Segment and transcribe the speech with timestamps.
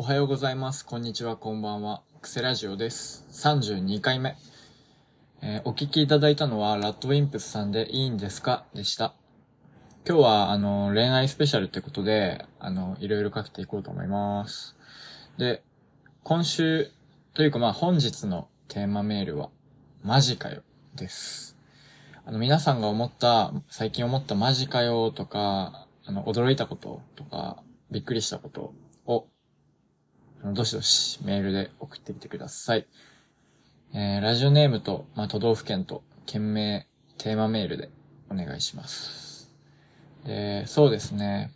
[0.00, 0.86] おはようございます。
[0.86, 2.00] こんにちは、こんばんは。
[2.22, 3.26] クセラジオです。
[3.32, 4.34] 32回目。
[5.42, 8.64] えーお聞きいただいたのは、ラッドウィンプスさんでいいんですか？
[8.72, 9.12] でした。
[10.08, 14.74] 今日は、あの、恋愛スペシャルってことで、あの、いろいろかけていこうと思います。
[15.36, 15.62] で、
[16.22, 16.90] 今週、
[17.34, 19.50] というかまあ本日のテーマメールは、
[20.02, 20.62] マジかよ、
[20.94, 21.58] です。
[22.24, 28.72] あの、皆さんが思った、最近思ったマジかよとか、あの、驚いたこととか、びっくりしたこと
[29.04, 29.26] を、
[30.42, 32.86] どしどしメールで送ってきてください。
[33.92, 36.86] えー、ラジオネームと、まあ、都道府県と、県名、
[37.18, 37.90] テーマメールで
[38.30, 39.52] お願いします。
[40.24, 41.52] で、そうですね。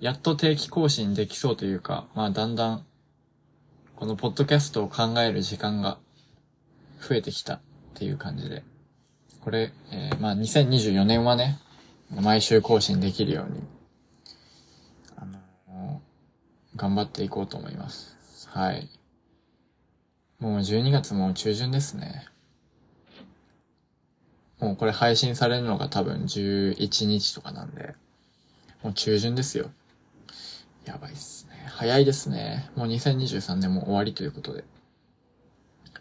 [0.00, 2.86] やっと定期更新できそうというか、まあ、だんだん、
[3.96, 5.98] このポッドキャストを考える時間が
[7.00, 7.60] 増えてきたっ
[7.94, 8.64] ていう感じで。
[9.40, 11.58] これ、えーまあ、2024年はね、
[12.10, 13.62] 毎週更新できるように、
[15.16, 16.11] あのー
[16.76, 18.48] 頑張っていこうと思います。
[18.48, 18.88] はい。
[20.38, 22.26] もう12月も中旬ですね。
[24.58, 27.94] もうこれ配信されるのが多分11日とかなんで、
[28.82, 29.70] もう中旬ですよ。
[30.84, 31.64] やばいっすね。
[31.66, 32.70] 早いですね。
[32.76, 34.64] もう2023年も終わりということで。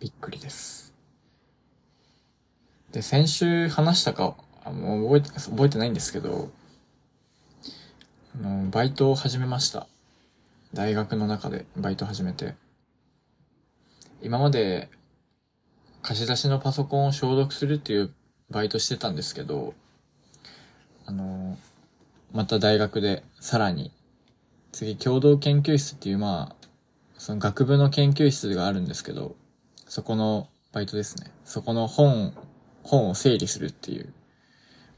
[0.00, 0.92] びっくりです。
[2.92, 6.50] で、先週話したか、あもう覚えて、覚えてないんですけど、
[8.34, 9.86] あの、バイトを始めました。
[10.76, 12.54] 大学の中でバイト始めて。
[14.20, 14.90] 今まで
[16.02, 18.12] 貸し出しのパソコンを消毒するっていう
[18.50, 19.72] バイトしてたんですけど、
[21.06, 21.56] あの、
[22.30, 23.90] また大学でさらに、
[24.70, 26.56] 次共同研究室っていうまあ、
[27.16, 29.34] その学部の研究室があるんですけど、
[29.88, 31.30] そこのバイトですね。
[31.46, 32.34] そこの本、
[32.82, 34.12] 本を整理するっていう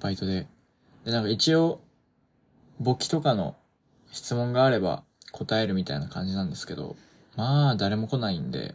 [0.00, 0.46] バイトで。
[1.06, 1.80] で、なんか一応、
[2.78, 3.56] 簿記とかの
[4.10, 6.96] 質問があれば答えるみたいな感じなんですけど、
[7.36, 8.74] まあ誰も来ないんで、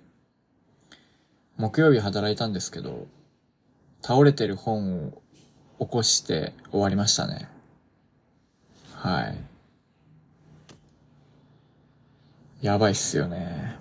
[1.56, 3.08] 木曜日働いたんですけど、
[4.02, 5.22] 倒れてる本を
[5.80, 7.48] 起こして終わりましたね。
[8.96, 9.38] はい。
[12.66, 13.78] やばいっすよね。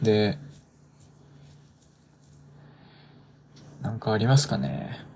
[0.00, 0.38] で、
[3.82, 5.11] なんかありますかね。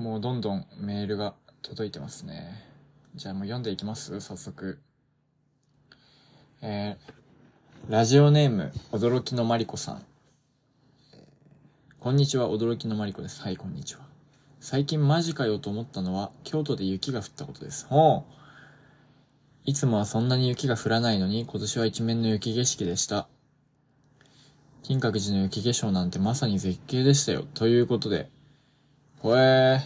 [0.00, 2.54] もうどんどんメールが届いてますね。
[3.16, 4.18] じゃあもう読んでいきます？
[4.22, 4.80] 早速。
[6.62, 10.02] えー、ラジオネーム、驚きのマリコさん。
[11.98, 13.42] こんにちは、驚きのマリコです。
[13.42, 14.00] はい、こんにちは。
[14.58, 17.86] 最近マジかよと思ったのは、京都で雪が降ったことです。
[17.86, 18.32] ほう。
[19.66, 23.28] いつもはそんなに雪が降らないのに、今年は一面の雪景色でした。
[24.82, 27.44] 金閣寺の雪化粧なんてまさに絶景でしたよ。
[27.52, 28.30] ということで、
[29.22, 29.80] ほえー、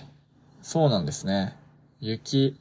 [0.62, 1.56] そうなんですね。
[1.98, 2.56] 雪、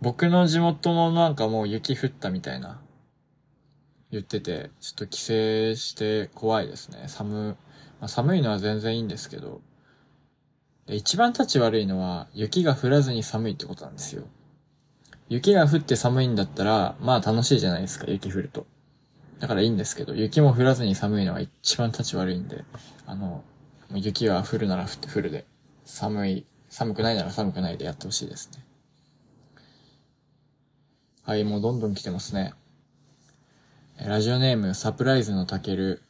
[0.00, 2.80] 僕の地元もなんかもう雪降ったみたいな、
[4.12, 5.24] 言ってて、ちょっと帰省
[5.74, 7.06] して怖いですね。
[7.08, 7.56] 寒、
[7.98, 9.62] まあ、寒いのは全然いいんですけど、
[10.86, 14.22] で一番立ち悪いのは、雪が降らずに寒いってことなんですよ。
[15.28, 18.64] 雪が降って寒いんだったら、まあ楽しいじゃないですか、雪降ると。
[19.40, 22.62] だからいいんですけど、雪も降らずに寒いのは一番立ち悪いんで、
[23.06, 23.42] あの、
[23.98, 25.46] 雪が降るなら降るで、
[25.84, 28.64] 寒い、寒くないなら寒くないでやってほしいですね。
[31.22, 32.52] はい、もうどんどん来てますね。
[33.98, 36.02] えラジオネーム、サプライズのたける。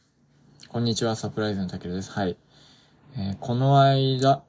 [0.69, 2.11] こんにちは、サプライズのたけるです。
[2.11, 2.37] はい。
[3.15, 4.43] えーこの間、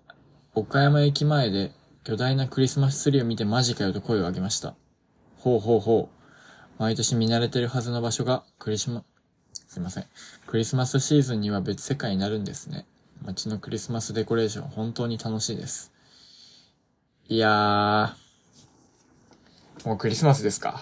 [0.54, 4.75] 岡山駅前で巨大なクリスマスツリーを見てマジかよと声を上げました。
[5.36, 6.16] ほうほうほう。
[6.78, 9.04] 毎年見慣れてるはずの場所がクリスマ、
[9.69, 10.06] すいません。
[10.46, 12.86] クリスマスシーズンには別世界になるんですね。
[13.25, 15.93] 街のクリスマスデコレーション本当に楽しいです。
[17.28, 20.81] いやー、もうクリスマスですか。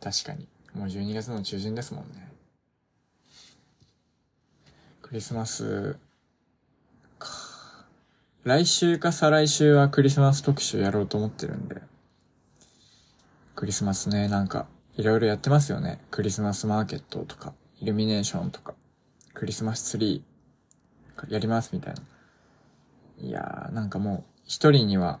[0.00, 0.48] 確かに。
[0.74, 2.32] もう12月の中旬ですもんね。
[5.02, 5.96] クリスマス、
[7.18, 7.28] か。
[8.44, 11.82] 来週か再来週はクリスマス特集やろうと思ってるんで。
[13.56, 14.66] クリスマスね、なんか、
[14.96, 16.00] いろいろやってますよね。
[16.10, 18.74] クリスマスマーケットとか、イルミネーションとか、
[19.34, 20.29] クリスマスツリー、
[21.28, 22.00] やりますみたいな。
[23.18, 25.20] いやー、なんかもう、一人には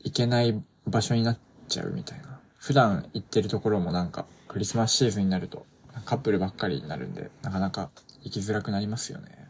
[0.00, 2.40] 行けない場所になっちゃうみたいな。
[2.58, 5.66] 普段行ってるところもなんか、クリスマスシーズンになると、
[6.04, 7.90] カップルばっかりになるんで、なかなか
[8.22, 9.48] 行きづらくなりますよね。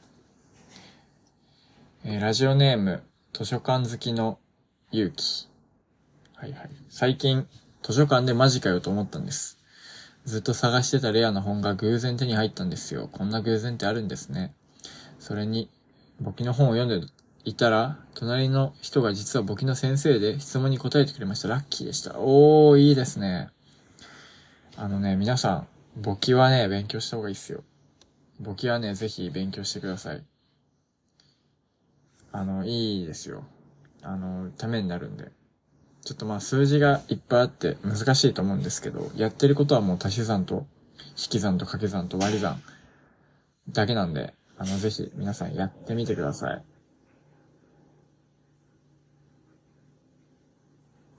[2.05, 3.03] えーラジオネーム、
[3.33, 4.39] 図書館好きの
[4.93, 5.49] 勇気。
[6.35, 6.71] はいはい。
[6.89, 7.47] 最近、
[7.83, 9.59] 図書館でマジかよと思ったんです。
[10.25, 13.09] ずっと探してたレアな本が偶然手に入ったんですよ。
[13.11, 14.55] こんな偶然ってあるんですね。
[15.19, 15.71] それに、
[16.21, 17.07] 簿記の本を読んで
[17.45, 21.49] いたら、隣の人が実は簿記の先生で質問に答えてくれました。
[21.49, 22.19] ラッキーでした。
[22.19, 23.51] おー、いいですね。
[24.77, 25.67] あのね、皆さん、
[25.97, 27.65] 簿記はね、勉強した方がいいっすよ。
[28.41, 30.25] 簿記はね、ぜひ勉強してください。
[32.31, 33.45] あの、いいですよ。
[34.03, 35.33] あの、ためになるんで。
[36.05, 40.67] ちょっとまあ数字がいっぱいあって難しいと思うんですけど、やってることはもう足し算と
[41.11, 42.63] 引き算と掛け算と割り算
[43.69, 46.65] だけなんで、あの、ぜひ皆さんやってみてください。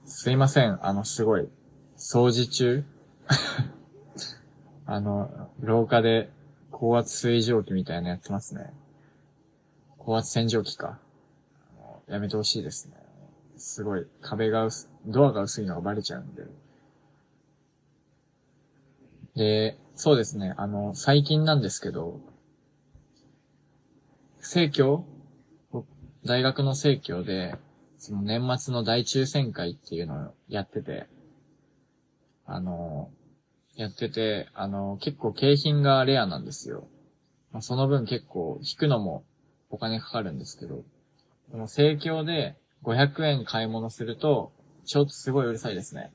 [0.04, 0.78] すいません。
[0.86, 1.48] あの、すごい、
[1.96, 2.84] 掃除中？
[4.84, 6.30] あの、廊下で
[6.70, 8.74] 高圧水蒸気みたいなやってますね。
[9.98, 10.98] 高圧洗浄機か。
[12.08, 12.96] やめてほしいですね。
[13.56, 16.44] すごい、壁が薄、ドアが薄いのがバレちゃうんで。
[19.36, 22.20] で、そうですね、あの、最近なんですけど、
[24.42, 25.04] 生協？
[26.24, 27.54] 大学の生協で、
[27.98, 31.06] その年末の大抽選会っていうのをやってて、
[32.46, 33.10] あの、
[33.76, 36.88] やってて、あの、結構景品がレアなんですよ。
[37.52, 39.24] まあ、その分結構引くのも
[39.68, 40.84] お金かかるんですけど、
[41.50, 44.52] この盛況で500円買い物すると、
[44.84, 46.12] ちょっとすごいうるさいですね。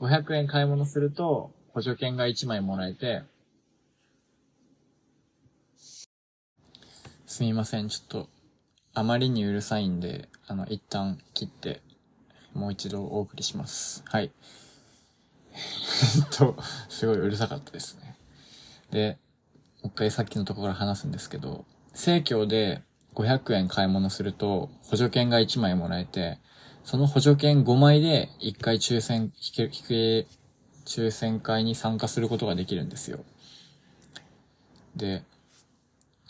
[0.00, 3.22] 500円買い物すると、補助券が1枚もらえて、
[7.32, 8.28] すみません、ちょっと、
[8.92, 11.80] あまりにうるさいんで、あの、一旦切って、
[12.52, 14.02] もう一度お送りします。
[14.04, 14.30] はい。
[15.54, 16.58] えっと、
[16.90, 18.18] すごいうるさかったですね。
[18.90, 19.18] で、
[19.82, 21.64] もう一回さっきのところから話すんですけど、
[21.94, 22.82] 生協で
[23.14, 26.38] 500円買い物すると補助券が1枚もらえて、
[26.84, 30.26] その補助券5枚で1回抽選、引け、引け、
[30.84, 33.24] 抽選会に参加することができるんですよ。
[34.94, 35.24] で、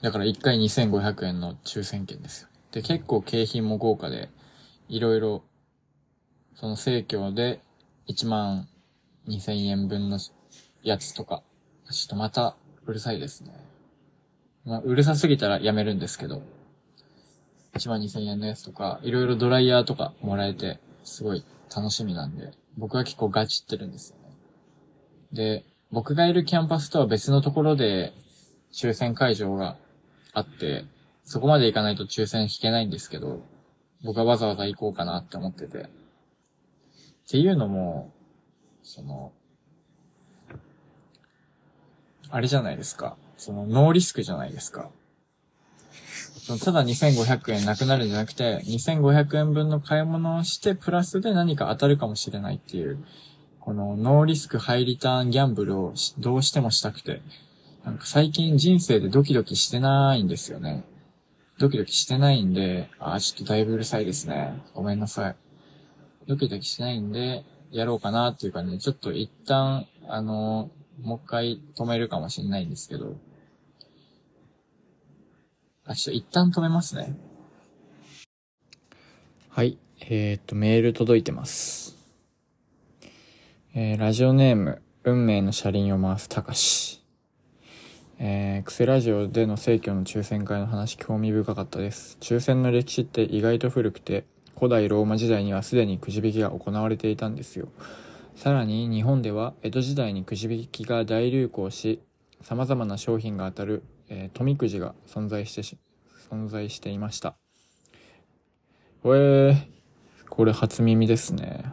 [0.02, 2.48] だから1回2500円の抽選券ですよ。
[2.72, 4.30] で、結構景品も豪華で、
[4.88, 5.44] いろいろ、
[6.54, 7.60] その生協で
[8.08, 8.68] 1万
[9.28, 10.18] 2000円分の
[10.82, 11.42] やつとか、
[11.88, 13.52] ちょっとまたうるさいですね。
[14.64, 16.42] まあ、うるさすぎたらやめるんですけど、
[17.74, 21.44] 1万2000円のやつとか、いろいろドライヤーとかもらえて、すごい
[21.74, 24.34] 楽しみなんで、僕は結構ガチってるんですよね。
[25.32, 28.12] で、僕がいるキャンパスとは別のところで、
[28.72, 29.76] 抽選会場が
[30.32, 30.84] あって、
[31.24, 33.42] そこまで行かないと抽選引けないんですけど、
[34.02, 35.78] 僕はわざわざ行こうかなって思ってて。
[35.78, 35.88] っ
[37.28, 38.12] ていうのも、
[38.82, 39.32] その、
[42.30, 43.16] あれじゃないですか。
[43.36, 44.90] その、ノーリスクじゃないですか。
[46.44, 52.98] そのただ2500円なくなるんじゃなくて、2500円分の買い物をして、プラスで何か当たるかもしれないっていう、
[53.60, 57.22] このノーリスクハイリターンギャンブルをどうしてもしたくて、
[57.84, 60.84] なんか最近人生でドキドキしてないんですよね。
[61.58, 64.62] ドキドキしてないんで、あ、ちょっとだいぶうるさいですね。
[64.74, 65.36] ごめんなさい。
[66.26, 70.70] ドキドキしてないんで、やろうかなっていうかね、ちょっと一旦、あの、
[71.00, 73.16] もう一回止めるかもしれないんですけど、
[75.84, 77.16] あ、ちょっと一旦止めますね。
[79.48, 79.78] はい。
[80.00, 81.96] えー、っと、メール届いてます。
[83.74, 87.01] えー、ラジオネーム、運命の車輪を回すたかし。
[88.24, 92.16] えー、クセラジオでの正教の抽選会の話興味深かったです。
[92.20, 94.24] 抽選の歴史って意外と古くて、
[94.56, 97.68] 古代ローマ時代にはすでにくじ引きが行われていたんですよ。
[98.36, 102.00] さらに日本では江戸時代にくじ引きが大流行し、
[102.40, 103.82] 様々な商品が当たる
[104.14, 105.78] えー、富くじが存在してし、
[106.30, 107.34] 存在していました。
[109.04, 109.64] えー、
[110.28, 111.64] これ初耳ですね。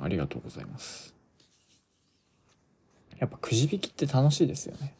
[0.00, 1.12] ありがとうございます。
[3.18, 4.94] やっぱくじ引きって楽しいですよね。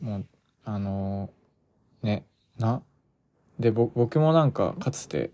[0.00, 0.26] もう、
[0.64, 2.26] あのー、ね、
[2.58, 2.82] な。
[3.58, 5.30] で、ぼ、僕もなんかかつて、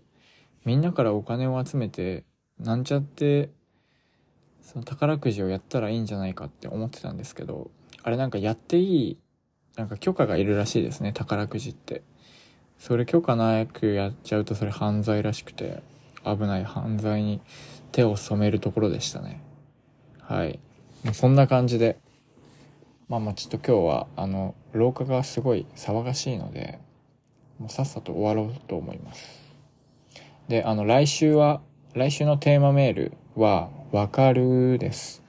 [0.65, 2.23] みんなからお金を集めて、
[2.59, 3.49] なんちゃって、
[4.61, 9.17] その宝くじをやったらいいんじゃないかって思ってたんですけど、あれなんかやっていい
[9.75, 12.03] なんか許可がいるらしいですね、宝くじって。
[12.77, 15.81] それ許可なくやっちゃうとそれ犯罪らしくて、
[16.23, 17.41] 危ない犯罪に
[17.91, 19.41] 手を染めるところでしたね。
[20.19, 20.59] はい。
[21.13, 21.97] そんな感じで、
[23.13, 26.79] まあまあちょっと今日は、あの、廊下がすごい騒がしいので、
[27.59, 29.39] もうさっさと終わろうと思います。
[30.47, 31.61] で、あの、来週は、
[31.93, 35.21] 来週のテーマメールは、わかるです。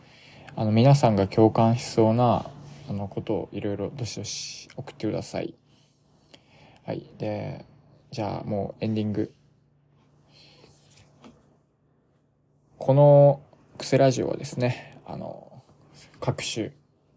[0.56, 2.46] あの、皆さんが共感しそうな
[2.88, 5.54] あのことをいろいろどしどし送ってください。
[6.86, 7.10] はい。
[7.18, 7.66] で、
[8.10, 9.34] じゃあもうエンディング。
[12.78, 13.42] この
[13.76, 15.62] クセラジオはですね、あの、
[16.18, 16.70] 各種、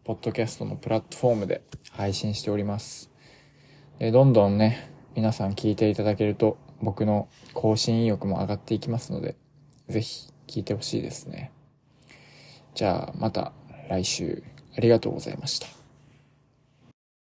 [0.07, 1.61] ポッドキャストのプラットフォームで
[1.91, 3.11] 配信しております。
[3.99, 9.35] で、どんどんね、皆さん聞いていただけると、僕の更新意欲も上がっていきますので、
[9.89, 11.51] ぜひ聞いてほしいですね。
[12.73, 13.51] じゃあ、また
[13.89, 14.43] 来週、
[14.77, 15.76] ありがとうございました。